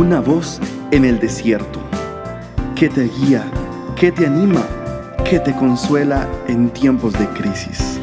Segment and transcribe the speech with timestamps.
[0.00, 0.58] Una voz
[0.92, 1.78] en el desierto
[2.74, 3.44] que te guía,
[3.96, 4.66] que te anima,
[5.28, 8.00] que te consuela en tiempos de crisis.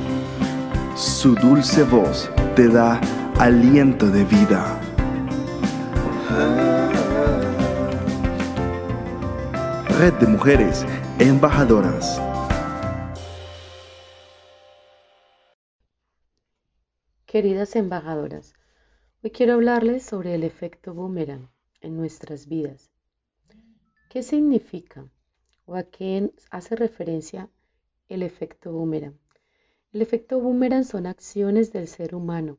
[0.95, 3.01] Su dulce voz te da
[3.39, 4.79] aliento de vida.
[9.97, 10.85] Red de Mujeres
[11.17, 12.21] Embajadoras.
[17.25, 18.53] Queridas embajadoras,
[19.23, 22.91] hoy quiero hablarles sobre el efecto boomerang en nuestras vidas.
[24.09, 25.09] ¿Qué significa
[25.65, 27.49] o a qué hace referencia
[28.07, 29.17] el efecto boomerang?
[29.91, 32.57] El efecto boomerang son acciones del ser humano.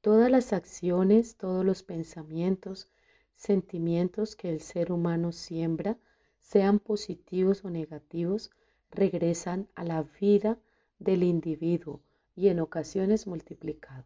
[0.00, 2.88] Todas las acciones, todos los pensamientos,
[3.34, 5.98] sentimientos que el ser humano siembra,
[6.40, 8.50] sean positivos o negativos,
[8.90, 10.58] regresan a la vida
[10.98, 12.00] del individuo
[12.34, 14.04] y en ocasiones multiplicado.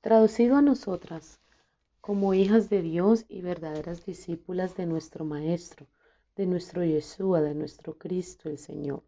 [0.00, 1.40] Traducido a nosotras
[2.06, 5.86] como hijas de Dios y verdaderas discípulas de nuestro Maestro,
[6.36, 9.02] de nuestro Yeshua, de nuestro Cristo el Señor.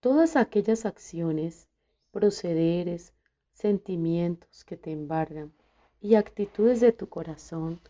[0.00, 1.68] Todas aquellas acciones,
[2.10, 3.14] procederes,
[3.52, 5.52] sentimientos que te embargan
[6.00, 7.80] y actitudes de tu corazón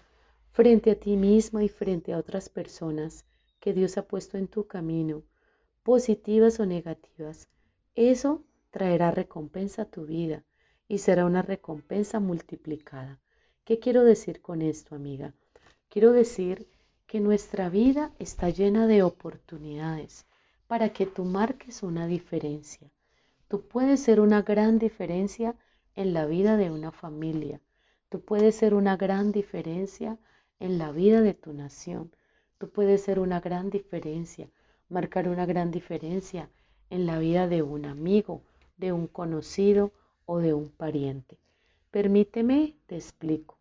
[0.51, 3.25] frente a ti misma y frente a otras personas
[3.59, 5.23] que Dios ha puesto en tu camino,
[5.83, 7.49] positivas o negativas,
[7.95, 10.45] eso traerá recompensa a tu vida
[10.89, 13.19] y será una recompensa multiplicada.
[13.69, 15.35] ¿Qué quiero decir con esto, amiga?
[15.91, 16.67] Quiero decir
[17.07, 20.25] que nuestra vida está llena de oportunidades
[20.67, 22.91] para que tú marques una diferencia.
[23.47, 25.55] Tú puedes ser una gran diferencia
[25.97, 27.61] en la vida de una familia.
[28.09, 30.17] Tú puedes ser una gran diferencia
[30.61, 32.11] en la vida de tu nación.
[32.57, 34.49] Tú puedes ser una gran diferencia,
[34.89, 36.49] marcar una gran diferencia
[36.89, 38.41] en la vida de un amigo,
[38.79, 39.93] de un conocido
[40.25, 41.37] o de un pariente.
[41.91, 43.58] Permíteme, te explico.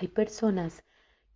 [0.00, 0.82] Hay personas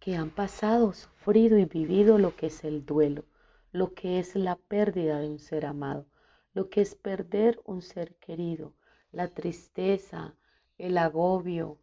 [0.01, 3.27] que han pasado, sufrido y vivido lo que es el duelo,
[3.73, 6.07] lo que es la pérdida de un ser amado,
[6.55, 8.73] lo que es perder un ser querido,
[9.13, 10.35] la tristeza,
[10.79, 11.79] el agobio,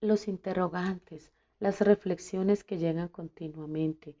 [0.00, 4.16] los interrogantes, las reflexiones que llegan continuamente,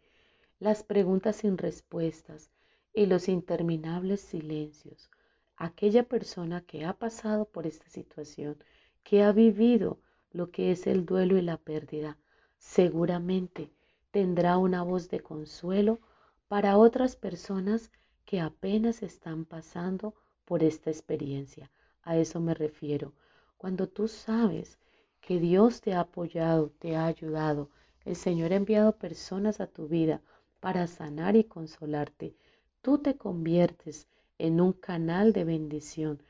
[0.58, 2.50] las preguntas sin respuestas
[2.92, 5.10] y los interminables silencios.
[5.56, 8.62] Aquella persona que ha pasado por esta situación,
[9.04, 10.02] que ha vivido
[10.34, 12.18] lo que es el duelo y la pérdida,
[12.58, 13.70] seguramente
[14.10, 16.00] tendrá una voz de consuelo
[16.48, 17.90] para otras personas
[18.24, 21.70] que apenas están pasando por esta experiencia.
[22.02, 23.12] A eso me refiero.
[23.56, 24.78] Cuando tú sabes
[25.20, 27.70] que Dios te ha apoyado, te ha ayudado,
[28.04, 30.20] el Señor ha enviado personas a tu vida
[30.60, 32.34] para sanar y consolarte,
[32.82, 34.08] tú te conviertes
[34.38, 36.22] en un canal de bendición.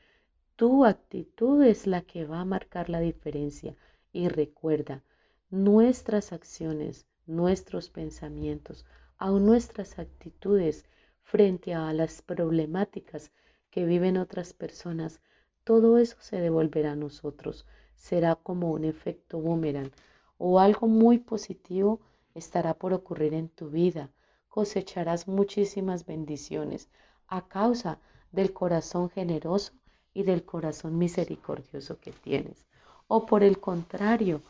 [0.55, 3.75] Tu actitud es la que va a marcar la diferencia.
[4.15, 5.03] Y recuerda,
[5.49, 8.85] nuestras acciones, nuestros pensamientos,
[9.17, 10.85] aun nuestras actitudes
[11.21, 13.33] frente a las problemáticas
[13.69, 15.19] que viven otras personas,
[15.65, 17.65] todo eso se devolverá a nosotros.
[17.93, 19.91] Será como un efecto boomerang
[20.37, 21.99] o algo muy positivo
[22.35, 24.11] estará por ocurrir en tu vida.
[24.47, 26.87] Cosecharás muchísimas bendiciones
[27.27, 27.99] a causa
[28.31, 29.73] del corazón generoso
[30.13, 32.65] y del corazón misericordioso que tienes.
[33.07, 34.41] O por el contrario,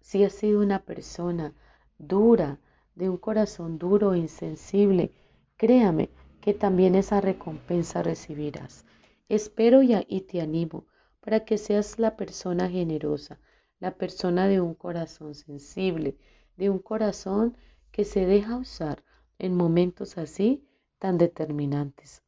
[0.00, 1.54] si has sido una persona
[1.98, 2.58] dura,
[2.94, 5.12] de un corazón duro e insensible,
[5.56, 6.10] créame
[6.40, 8.84] que también esa recompensa recibirás.
[9.28, 10.86] Espero y, te animo
[11.20, 13.40] para que seas la persona generosa,
[13.80, 16.16] la persona de un corazón sensible,
[16.56, 17.56] de un corazón
[17.90, 19.02] que se deja usar
[19.38, 22.22] en momentos así tan determinantes.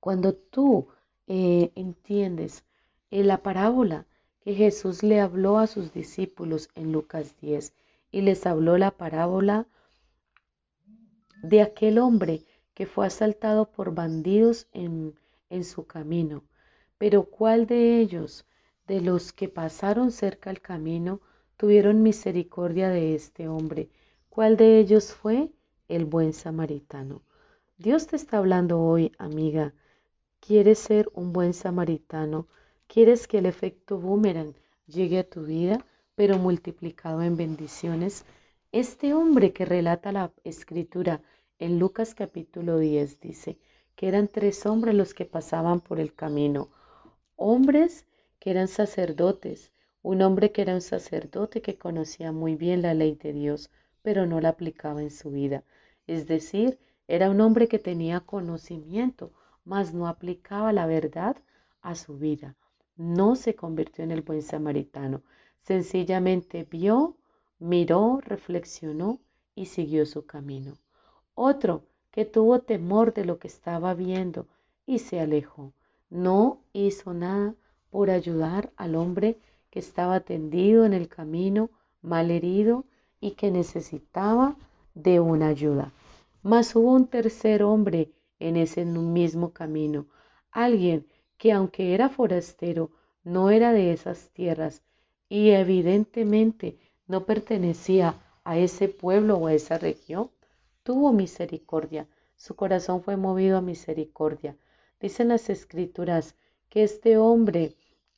[0.00, 0.88] Cuando tú
[1.26, 2.64] eh, entiendes
[3.10, 4.06] eh, la parábola
[4.40, 7.72] que Jesús le habló a sus discípulos en Lucas 10
[8.10, 9.66] y les habló la parábola
[11.42, 15.14] de aquel hombre que fue asaltado por bandidos en,
[15.50, 16.44] en su camino.
[16.96, 18.46] Pero ¿cuál de ellos,
[18.86, 21.20] de los que pasaron cerca al camino,
[21.56, 23.90] tuvieron misericordia de este hombre?
[24.28, 25.50] ¿Cuál de ellos fue?
[25.88, 27.22] el buen samaritano.
[27.78, 29.74] Dios te está hablando hoy, amiga.
[30.40, 32.46] ¿Quieres ser un buen samaritano?
[32.88, 34.54] ¿Quieres que el efecto boomerang
[34.86, 35.86] llegue a tu vida,
[36.16, 38.24] pero multiplicado en bendiciones?
[38.72, 41.22] Este hombre que relata la escritura
[41.60, 43.58] en Lucas capítulo 10 dice
[43.94, 46.70] que eran tres hombres los que pasaban por el camino.
[47.36, 48.04] Hombres
[48.40, 49.70] que eran sacerdotes,
[50.02, 53.70] un hombre que era un sacerdote que conocía muy bien la ley de Dios,
[54.02, 55.62] pero no la aplicaba en su vida
[56.08, 59.30] es decir, era un hombre que tenía conocimiento,
[59.64, 61.36] mas no aplicaba la verdad
[61.82, 62.56] a su vida.
[62.98, 65.22] No se convirtió en el buen samaritano.
[65.62, 67.16] Sencillamente vio
[67.58, 69.20] miró, reflexionó
[69.54, 70.74] y siguió su camino.
[71.34, 74.46] Otro que tuvo temor de lo que estaba viendo
[74.86, 75.72] y se alejó.
[76.10, 77.54] No hizo nada
[77.90, 79.38] por ayudar al hombre
[79.70, 81.70] que estaba tendido en el camino,
[82.02, 82.84] mal herido
[83.20, 84.56] y que necesitaba
[84.94, 85.92] de una ayuda.
[86.42, 90.06] Mas hubo un tercer hombre en ese mismo camino,
[90.50, 91.06] alguien
[91.38, 92.90] que aunque era forastero,
[93.24, 94.82] no era de esas tierras
[95.28, 100.30] y evidentemente no pertenecía a ese pueblo o a esa región,
[100.82, 102.08] tuvo misericordia.
[102.36, 104.56] Su corazón fue movido a misericordia.
[105.00, 106.34] Dicen las escrituras
[106.68, 107.76] que este hombre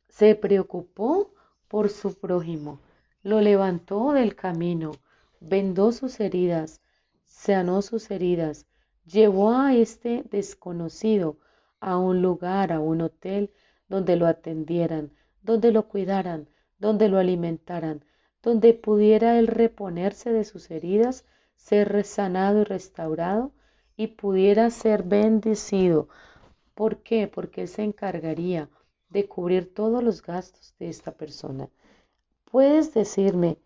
[0.08, 1.32] se preocupó
[1.68, 2.80] por su prójimo,
[3.22, 4.92] lo levantó del camino,
[5.40, 6.80] vendó sus heridas,
[7.24, 8.66] sanó sus heridas,
[9.04, 11.36] llevó a este desconocido
[11.80, 13.52] a un lugar, a un hotel,
[13.88, 15.12] donde lo atendieran,
[15.42, 16.48] donde lo cuidaran,
[16.78, 18.04] donde lo alimentaran,
[18.42, 21.24] donde pudiera él reponerse de sus heridas,
[21.56, 23.52] ser sanado y restaurado
[23.96, 26.08] y pudiera ser bendecido.
[26.74, 27.28] ¿Por qué?
[27.28, 28.70] Porque él se encargaría
[29.10, 31.68] de cubrir todos los gastos de esta persona.
[32.50, 33.58] Puedes decirme,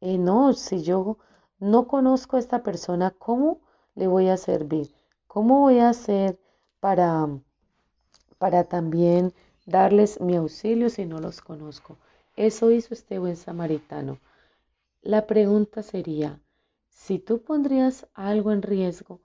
[0.00, 1.18] eh, no, si yo
[1.58, 3.60] no conozco a esta persona, ¿cómo
[3.94, 4.94] le voy a servir?
[5.26, 6.38] ¿Cómo voy a hacer
[6.80, 7.28] para,
[8.42, 9.32] para también
[9.66, 11.96] darles mi auxilio si no los conozco?
[12.34, 14.18] Eso hizo este buen samaritano.
[15.00, 16.40] La pregunta sería,
[16.88, 19.20] si tú pondrías algo en riesgo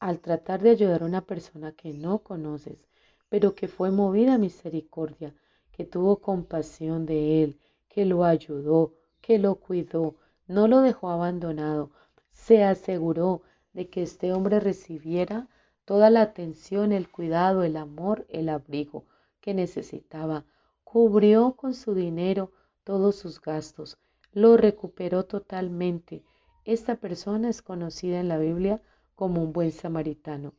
[0.00, 2.86] al tratar de ayudar a una persona que no conoces,
[3.30, 5.34] pero que fue movida a misericordia,
[5.72, 7.58] que tuvo compasión de él,
[7.88, 8.92] que lo ayudó,
[9.22, 10.14] que lo cuidó,
[10.46, 11.88] no lo dejó abandonado,
[12.32, 13.40] se aseguró
[13.72, 15.48] de que este hombre recibiera
[15.90, 19.06] toda la atención, el cuidado, el amor, el abrigo
[19.40, 20.44] que necesitaba
[20.84, 22.52] cubrió con su dinero
[22.84, 23.98] todos sus gastos,
[24.30, 26.22] lo recuperó totalmente.
[26.64, 28.80] Esta persona es conocida en la Biblia
[29.16, 30.54] como un buen samaritano.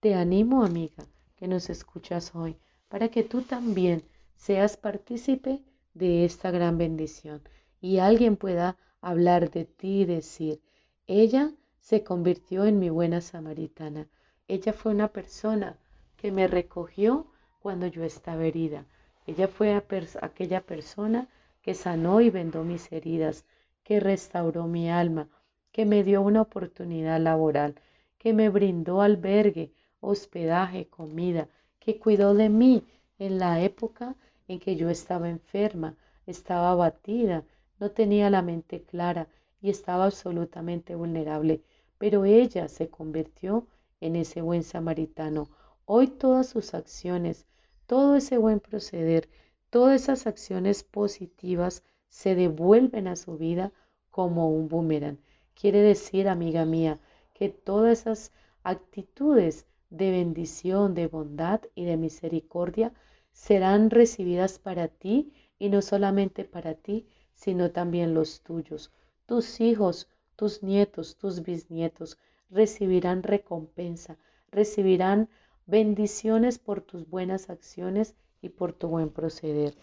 [0.00, 1.04] Te animo, amiga,
[1.36, 2.56] que nos escuchas hoy,
[2.88, 4.02] para que tú también
[4.34, 5.62] seas partícipe
[5.94, 7.40] de esta gran bendición
[7.80, 10.60] y alguien pueda hablar de ti y decir,
[11.06, 14.08] ella se convirtió en mi buena samaritana.
[14.54, 15.78] Ella fue una persona
[16.18, 17.26] que me recogió
[17.60, 18.84] cuando yo estaba herida.
[19.26, 21.26] Ella fue aquella persona
[21.62, 23.46] que sanó y vendó mis heridas,
[23.82, 25.26] que restauró mi alma,
[25.72, 27.76] que me dio una oportunidad laboral,
[28.18, 32.84] que me brindó albergue, hospedaje, comida, que cuidó de mí
[33.18, 34.16] en la época
[34.48, 35.96] en que yo estaba enferma,
[36.26, 37.42] estaba abatida,
[37.80, 39.28] no tenía la mente clara
[39.62, 41.62] y estaba absolutamente vulnerable.
[41.96, 43.66] Pero ella se convirtió
[44.02, 45.48] en ese buen samaritano.
[45.86, 47.46] Hoy todas sus acciones,
[47.86, 49.28] todo ese buen proceder,
[49.70, 53.72] todas esas acciones positivas se devuelven a su vida
[54.10, 55.18] como un boomerang.
[55.54, 56.98] Quiere decir, amiga mía,
[57.32, 58.32] que todas esas
[58.64, 62.92] actitudes de bendición, de bondad y de misericordia
[63.30, 68.90] serán recibidas para ti y no solamente para ti, sino también los tuyos.
[69.26, 72.18] Tus hijos, tus nietos, tus bisnietos
[72.52, 74.18] recibirán recompensa,
[74.50, 75.28] recibirán
[75.66, 79.74] bendiciones por tus buenas acciones y por tu buen proceder.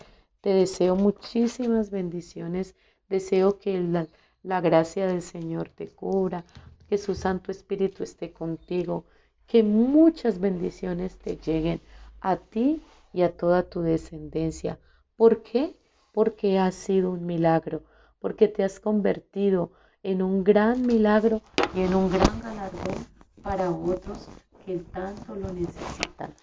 [0.42, 2.76] Te deseo muchísimas bendiciones.
[3.10, 4.08] Deseo que la,
[4.44, 6.46] la gracia del Señor te cubra,
[6.88, 9.06] que su Santo Espíritu esté contigo,
[9.48, 11.82] que muchas bendiciones te lleguen
[12.22, 12.82] a ti
[13.14, 14.80] y a toda tu descendencia.
[15.18, 15.76] ¿Por qué?
[16.14, 17.82] Porque has sido un milagro,
[18.20, 19.72] porque te has convertido
[20.04, 21.42] en un gran milagro
[21.74, 23.06] y en un gran galardón
[23.44, 24.28] para otros
[24.66, 26.34] que tanto lo necesitan.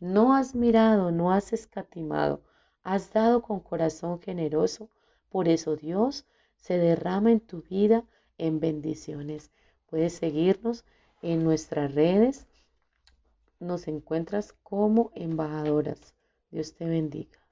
[0.00, 2.42] No has mirado, no has escatimado,
[2.82, 4.88] has dado con corazón generoso.
[5.30, 6.26] Por eso Dios
[6.56, 8.04] se derrama en tu vida
[8.38, 9.50] en bendiciones.
[9.86, 10.84] Puedes seguirnos
[11.22, 12.46] en nuestras redes.
[13.58, 16.14] Nos encuentras como embajadoras.
[16.50, 17.45] Dios te bendiga.